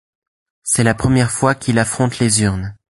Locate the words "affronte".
1.77-2.17